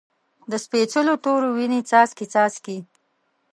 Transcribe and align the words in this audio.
د 0.51 0.53
سپیڅلو 0.63 1.13
تورو، 1.23 1.49
وینې 1.57 1.79
څاڅکي، 1.89 2.25
څاڅکي 2.33 2.77